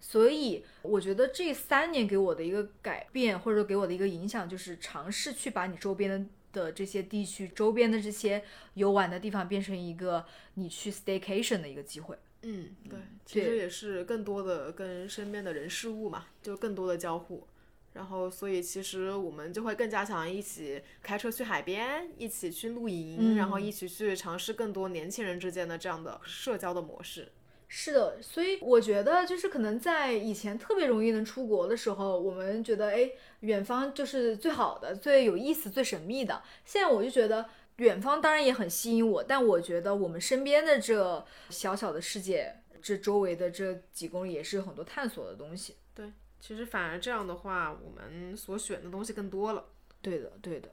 [0.00, 6.26] 所以我觉得这三年给我的一个改变，或者说给我的一个影响，就是尝试去把你周边的。
[6.50, 12.16] 的这些地区周边的这些游玩的地方，变成一个你去 staycation 的一个机会。
[12.40, 17.46] 嗯，对，其实也是更多的跟身边的人事物嘛，就更多的交互。
[17.94, 27.32] 然后，所以其实我们就会更加想一起开车去海边，一起去露营，然后一起去尝试更多年轻人之间的这样的社交的模式。
[27.66, 36.42] 是的，所以我觉得就是可能在以前特别容易能出国的时候，我们觉得哎，远方就是最好的、最有意思、最神秘的。
[36.64, 37.44] 现在我就觉得
[37.76, 45.74] 远方当然也很吸引我，但我觉得我们身边的这小小的世界，这周围的这几公里也是有很多探索的东西。
[46.38, 49.64] 对，其实反而这样的话，我们所选的东西更多了。
[50.00, 50.72] 对的，对的。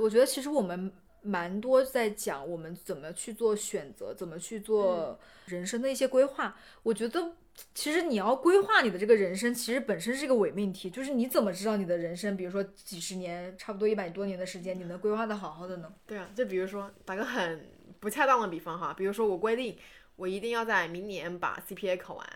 [0.00, 0.90] 我觉得其实我们
[1.20, 6.56] 蛮多在讲我们怎么去做选择，怎么去做人生的一些规划。
[6.82, 7.36] 我觉得
[7.74, 15.92] 其实你要规划你的这个人生，其实本身是一个伪命题，就是你怎么知道你的人生，比如说几十年，差不多一百多年的时间，你能规划的好好的呢？
[16.06, 17.68] 对啊，就比如说打个很
[18.00, 19.76] 不恰当的比方哈，比如说我规定
[20.16, 22.26] 我一定要在明年把 CPA 考完，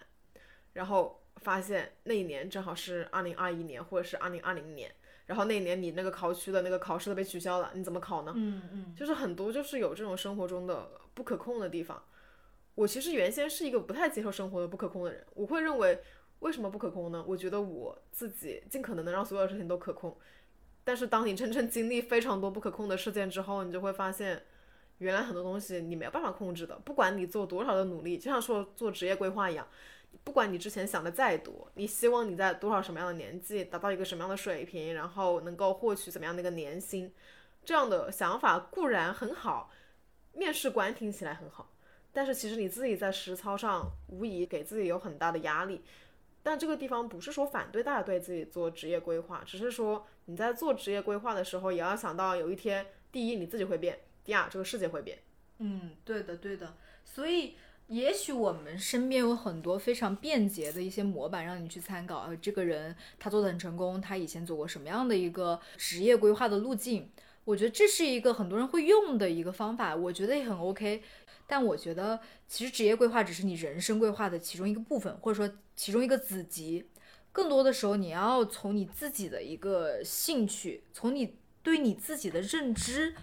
[0.72, 4.92] 然后发现那一年正好是二零二一年或者是二零二零年。
[5.26, 8.32] 然后那一年你那个考区的那个考试都被取消了，你怎么考呢？
[8.34, 12.02] 嗯嗯，就是很多就是有这种生活中的不可控的地方。
[12.74, 16.00] 我其实原先是一个不太接受生活的不可控的人，我会认为
[16.40, 17.24] 为什么不可控呢？
[17.26, 20.16] 我觉得我自己尽可能的让所有事情都可控。
[20.84, 24.42] 但是当你真正经历非常多不可控的事件之后，你就会发现，
[24.98, 26.74] 原来很多东西你没有办法控制的。
[26.84, 29.66] 不管你做多少的努力，就像说做职业规划一样。
[30.24, 37.12] 不管你之前想的再多，你希望你在多少什么样的年纪达到一个什么样的水平，然后能够获取怎么样的一个年薪，
[37.64, 39.70] 这样的想法固然很好，
[40.34, 41.70] 面试官听起来很好，
[42.12, 45.82] 但是其实你自己在实操上无疑给自己有很大的压力。
[46.42, 55.18] 但这个地方不是说反对大家对自己做职业规划，只是说你在做职业规划的时候，也要想到有一天，第一你自己会变，第二这个世界会变。
[55.58, 57.54] 嗯，对的，对的，所以。
[57.88, 62.20] 也许我们身边有很多非常便捷的一些模板，让你去参考。
[62.20, 67.10] 呃，这个人他做的很成功，他以前走过什么样的一个职业规划的路径？
[67.44, 71.02] 我觉得这是一个很多人会用的一个方法，我觉得也很 OK。
[71.46, 76.88] 但我觉得其实职业规划只是你人生规划的其中一个部分，或者说其中一个子集。
[77.32, 83.14] 更多的时候你要从你自己的一个兴趣，从你对你自己的认知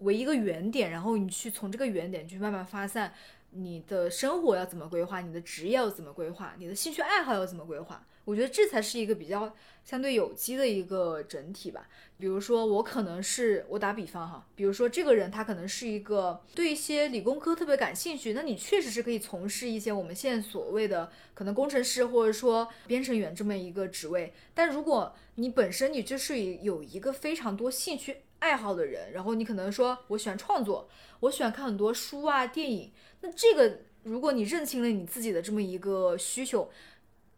[0.00, 3.14] 为一个原点，然后你去从这个原点去慢慢发散。
[3.54, 5.20] 你的生活要怎么规划？
[5.20, 6.54] 你的职业要怎么规划？
[6.58, 8.04] 你的兴趣爱好要怎么规划？
[8.24, 9.54] 我觉得这才是一个比较
[9.84, 11.88] 相对有机的一个整体吧。
[12.18, 24.32] 比如说，我可能是我打比方哈，比如说这个人他可能是一个对一些理工科特别感兴趣，那你确实是可以从事一些我们现在所谓的可能工程师或者说编程员这么一个职位。
[24.54, 30.88] 但如果你本身你就是有一个非常多兴趣爱好的人，然后你可能说我喜欢创作，
[31.20, 32.92] 我喜欢看很多书啊电影。
[33.20, 36.70] 那这个，如果你认清了你自己的这么一个需求，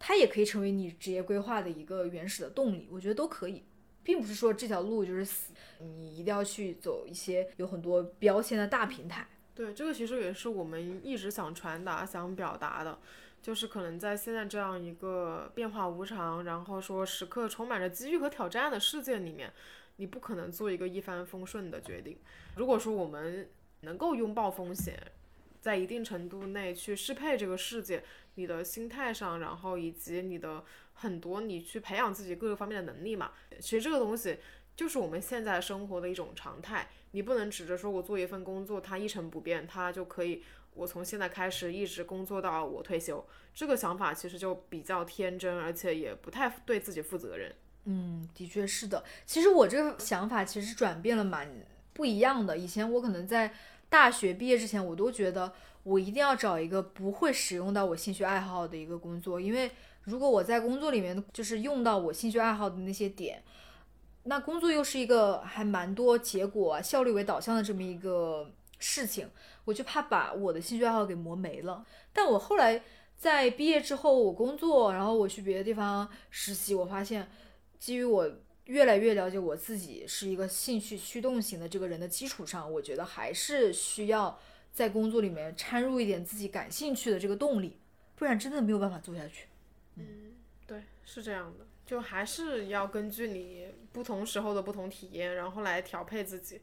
[0.07, 2.86] 它也可以成为你职业规划的一个原始的动力。
[2.90, 3.64] 我觉得都可以，
[4.02, 9.26] 并不是说这条路就是死，你一定要去走一些有很多标签的大平台。
[9.55, 12.98] 对，这个其实也是我们一直想传达、想表达的，
[13.40, 19.50] 就是可能在现在这样一个变化无常，然后说时刻充满着机遇和挑战的世界里面，
[19.96, 22.18] 你不可能做一个一帆风顺的决定。
[22.57, 23.48] 如果说我们
[23.80, 25.00] 能够拥抱风险，
[25.62, 28.05] 在一定程度内去适配这个世界，
[28.37, 33.32] 你的心态上，然后以及你的很多你去培养自己各个方面的能力嘛。
[33.61, 34.39] 其实这个东西
[34.76, 36.89] 就是我们现在生活的一种常态。
[37.12, 40.43] 你不能指着说我做一份工作，它一成不变，它就可以
[40.74, 43.24] 我从现在开始一直工作到我退休。
[43.55, 47.55] 这个想法其实就比较天真，而且也不太对自己负责任。
[47.85, 49.05] 嗯，的确是的。
[49.26, 51.49] 其实我这个想法其实转变了蛮
[51.93, 52.57] 不一样的。
[52.59, 53.55] 以前我可能在。
[53.87, 55.53] 大学毕业之前，我都觉得
[55.85, 59.70] 我一定要找一个不会使用到我兴趣爱好的一个工作，因为
[60.03, 63.41] 如果我在工作里面就是用到我兴趣爱好的那些点，
[64.24, 69.30] 那工作又是一个还蛮多结果啊、效率为导向的这么一个事情，
[69.64, 71.87] 我就怕把我的兴趣爱好给磨没了。
[72.12, 72.82] 但我后来
[73.16, 77.30] 在毕业之后，我工作，然后我去别的地方实习，我发现
[77.78, 78.30] 基于我。
[78.66, 84.39] 越来越了解我自己是一个兴趣驱动型的这个人的基础上，我觉得还是需要
[84.75, 87.79] 在工作里面掺入一点自己感兴趣的这个动力，
[88.16, 89.47] 不然真的没有办法做下去。
[89.95, 90.35] 嗯，
[90.66, 96.61] 对，是这样的，就还是要根据你不同时候的不同体验，然后来调配自己，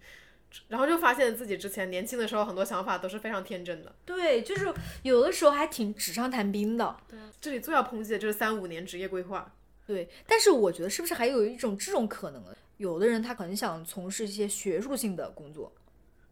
[0.68, 3.96] 然后就发现自己之前年轻的时候很多想法都是非常天真的。
[4.06, 6.98] 对，就是有的时候还挺纸上谈兵的。
[7.08, 9.56] 对，这里最要抨击的就是三五年职业规划。
[9.88, 12.44] 对，但是我觉得是不是还有一种这种可能？
[12.76, 15.72] 有的人他可能想从事一些学术性的工作。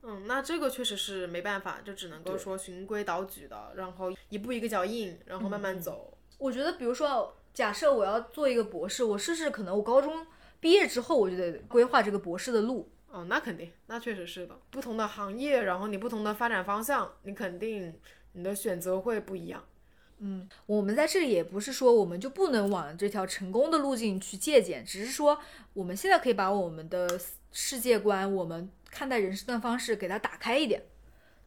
[0.03, 6.17] 嗯，那这个确实是没办法，就只能够说循规蹈矩的，然后一步一个脚印，然后慢慢走。
[6.37, 10.25] 我觉得，比如说，假设我要做一个博士，我试试可能我高中
[10.59, 12.89] 毕业之后，我就得规划这个博士的路。
[13.11, 14.55] 哦，那肯定，那确实是的。
[14.69, 17.93] 不同的行业，然后你不同的发展方向，你肯定
[18.33, 19.63] 你的选择会不一样。
[20.19, 25.39] 嗯，我们在这里也不是说我们就不能往这条成功的路径去借鉴，只是说
[25.73, 27.19] 我们现在可以把我们的
[27.51, 30.83] 世界观、我们看待人生的方式给它打开一点，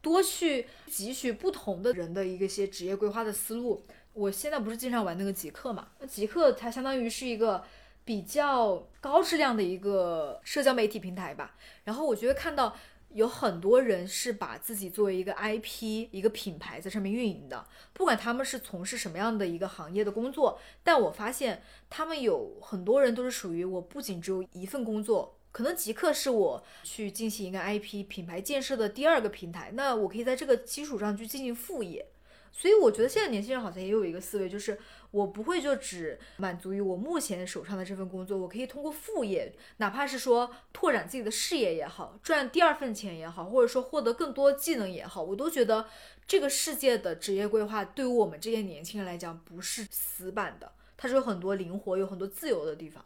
[0.00, 3.84] 多去汲取不同的人的一个些职业规划的思路。
[4.12, 5.88] 我现在不是经常玩那个极客嘛？
[6.00, 7.64] 那极客它相当于是一个
[8.04, 11.56] 比较高质量的一个社交媒体平台吧。
[11.84, 12.76] 然后我觉得看到。
[13.14, 32.06] 有很多人是把自己作为一个 IP、一个品牌在上面运营的，不管他们是从事什么样的一个行业的工作，但我发现他们有很多人都是属于我不仅只有一份工作，可能极客是我去进行一个 IP 品牌建设的第二个平台，那我可以在这个基础上去进行副业。
[32.54, 34.78] 所以我觉得现在年轻人好像也有一个思维，就是
[35.10, 45.86] 我不会就只满足于我目前手上的这份工作，我可以通过副业，哪怕是说拓展自己的事业也好，赚第二份钱也好，或者说获得更多技能也好，我都觉得
[46.26, 53.02] 这个世界的职业规划对于我们这些年轻人来讲不是死板的，它是有很多灵活、有很多自由的地方。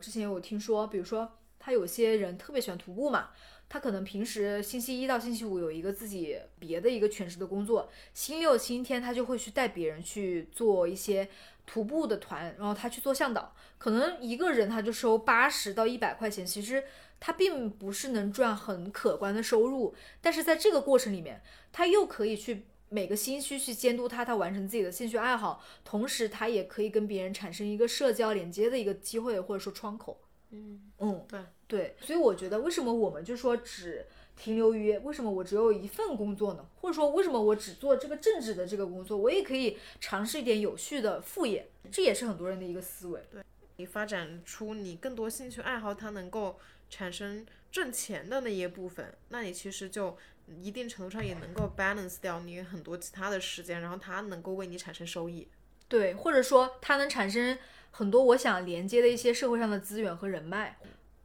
[0.00, 1.30] 之前有听说，比如说
[1.66, 3.30] 他有些人特别喜欢徒步嘛。
[3.68, 11.28] 他可能平时星期一到星期五有一个自己别的一个全职的工作，星期六、星期天他就会去带别人去做一些
[11.66, 16.84] 徒步的团，然后他去做向导，可能一个人他就收八十到一百块钱，其实
[17.18, 21.42] 他并不是能赚很可观的收入，但是在这个过程里面，
[21.72, 30.20] 他又可以去每个星期去监督他，他完成自己的兴趣爱好，同时他也可以跟别人产生一个社交连接的一个机会或者说窗口。
[30.50, 31.40] 嗯嗯，对。
[31.68, 36.64] 对，所以我觉得为什么我们就说只停留于为什么我只有一份工作呢？
[36.76, 43.20] 或者说为什么我只做这个正职的这个工作，我也可以尝试一点有序的副业，这也是很多人的一个思维。
[43.32, 43.42] 对
[43.78, 46.56] 你发展出你更多兴趣爱好，它能够
[46.88, 50.16] 产生挣钱的那一部分，那你其实就
[50.46, 55.48] 一定程度上也能够 balance 掉你很多其他的时间，然后它能够为你产生收益。
[55.88, 57.58] 对，或者说它能产生
[57.96, 60.76] 很多我想连接的一些社会上的资源和人脉，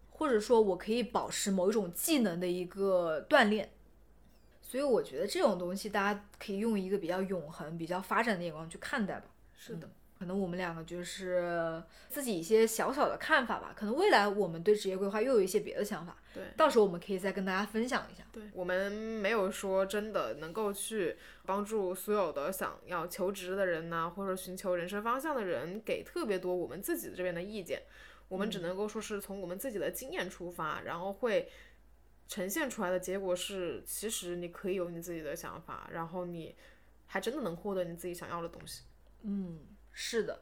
[0.10, 3.70] 或者说我可以保持某一种技能的一个锻炼。
[4.62, 9.26] 所以我觉得这种东西大家可以用一个比较永恒、比较发展的眼光去看待吧。
[9.54, 9.90] 是的，
[10.22, 13.74] 可能我们两个就是自己一些小小的看法吧。
[13.76, 18.24] 可能未来我们对职业规划又有一些别的想法，对，到时候我们可以再跟大家分享一下。
[18.32, 27.82] 对我们没有说真的能够去帮助所有的想要求职的人呐、或者寻求人生方向的人给特别多我们自己这边的意见，
[28.28, 31.50] 我们只能够说是从我们自己的经验出发，然后会
[32.28, 36.56] 呈现出来的结果是，其实你可以有你自己的想法，然后你
[37.08, 38.84] 还真的能获得你自己想要的东西。
[39.24, 39.60] 嗯，
[40.04, 40.42] 是的。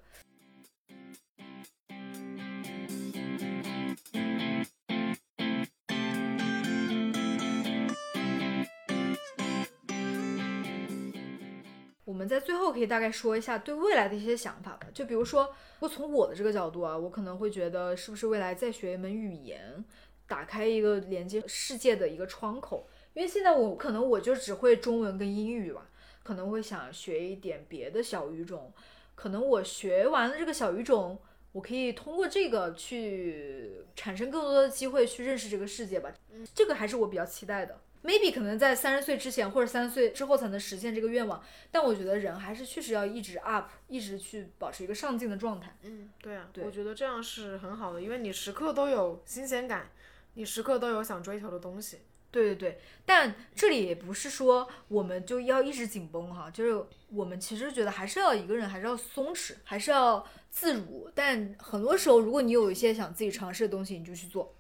[12.05, 14.87] 我们在最后可以大概说一下对未来的一些想法吧。
[14.93, 19.83] 就比如说，如果从我的这个角度啊，我可能会觉得，是不是未来再学一门语言，
[20.25, 22.89] 打开一个连接世界的一个窗口？
[23.13, 25.89] 因为现在我可能我就只会中文跟英语吧，
[26.23, 28.73] 可能会想学一点别的小语种。
[29.19, 31.19] 可能我学完了这个小语种，
[31.51, 36.09] 我可以通过这个去产生更多的机会去认识这个世界吧。
[36.55, 37.81] 这个还是我比较期待的。
[38.01, 45.75] maybe 可能在三十岁之前或者三十岁之后才能实现这个愿望，但我觉得人还是确实要一直 up，一直去保持一个上进的状态。
[45.81, 49.91] 嗯，对啊，对我觉得这样是很好的，因为你时刻都有新鲜感，
[50.35, 51.99] 你时刻都有想追求的东西。
[52.31, 61.09] 对对对，但这里也不是说我们就要一直紧绷哈，就是我们其实觉得还是要一个人还是要松弛，还是要自如。
[61.15, 64.55] 但很多时候，如果你有一些想自己尝试的东西，你就去做，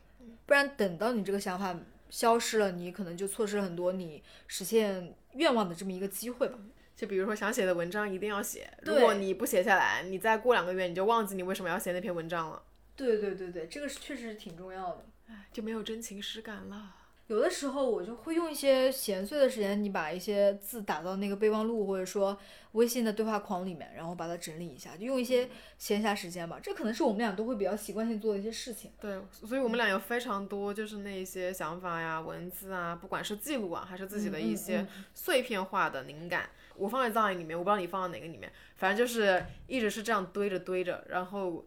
[0.47, 6.57] 不然等到你这个想法消失了，你可能就错失了很多你实现愿望的这么一个机会吧。
[6.95, 12.61] 就比如说想写的文章一定要写，如果你不写下来，你再过两个月你就忘记你为什么要写那篇文章了，
[12.95, 15.05] 对对对对，这个是确实挺重要的。
[15.53, 16.95] 就没有真情实感了。
[17.29, 22.35] 有的时候我就会用一些闲碎的时间，你把一些字打到那个备忘录或者说
[22.71, 26.59] 微信的对话框里面，然后把它整理一下，就用一些闲暇时间吧。
[26.59, 28.91] 这可能是我们俩都会比较习惯性做的一些事情。
[28.99, 41.63] 对，所以我们俩有非常多就是那些想法呀、文字啊，不管是记录啊，还是自己的一嗯些嗯碎片化的灵感，我放在藏里面，我不知道你放到哪个里面，反正就是一直是这样堆着堆着，然后。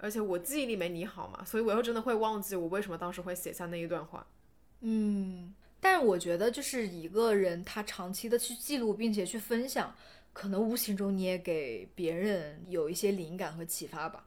[0.00, 4.24] 而且我记忆力没你好嘛，所以我又真的会忘记我为什么当时会写下那一段话。
[4.80, 9.94] 嗯，但我觉得就是一个人他长期的去记录并且去分享，
[10.32, 14.24] 可能无形中你也给别人有一些灵感和启发吧。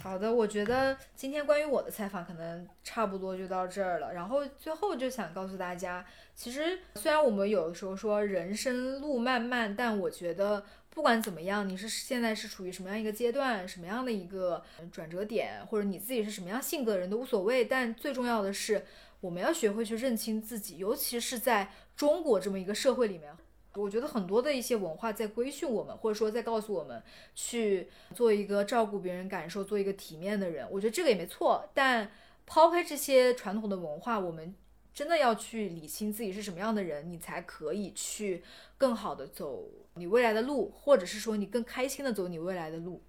[0.00, 4.12] 好的，我觉得今天关于我的采访可能差不多就到这儿了。
[4.12, 14.62] 然后最后就想告诉大家，其实虽然我们有的时候说人生路漫漫，但我觉得不管怎么样，你是现在是处于什么样一个阶段，什么样的一个
[14.92, 17.64] 转折点，或者你自己是什么样性格的人都无所谓。
[17.64, 18.84] 但最重要的是，
[19.20, 23.36] 我们要学会去认清自己，尤其是在中国这么一个社会里面。
[23.74, 27.00] 我觉得很多的一些文化在规训我们，或者说在告诉我们
[27.34, 30.66] 去做一个照顾别人感受、做一个体面的人。
[30.70, 32.10] 我觉得这个也没错，但
[32.44, 34.52] 抛开这些传统的文化，我们
[34.92, 38.42] 真的要去理清自己是什么样的人，你才可以去
[38.76, 43.00] 更好的走你未来的路，或者是说你更开心的走你未来的路。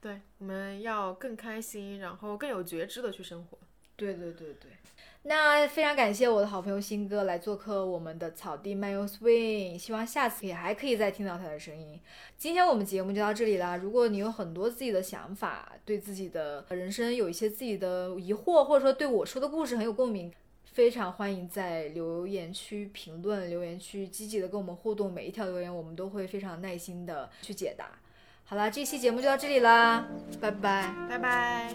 [0.00, 3.56] 对，我们要更开心，然后更有觉知的去生活。
[3.96, 4.72] 对对对对，
[5.22, 12.00] 那非常感谢我的好朋友新哥来做客我们的草地漫游 swing，希望下次也还可以再听到他的声音。
[12.36, 20.32] 今天我们节目就到这里啦，如果你有很多自己的想法，对自己的人生有一些自己的疑惑，或者说对我说的故事很有共鸣。
[20.64, 27.98] 非常欢迎在留言区评论、留言区积极的跟我们互动，每一条留言我们都会非常耐心的去解答。
[28.44, 30.06] 好啦，这期节目就到这里啦，
[30.40, 30.94] 拜拜。
[31.08, 31.74] 拜拜。